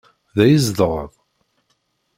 Da 0.35 0.43
i 0.47 0.57
tzedɣeḍ? 0.59 1.13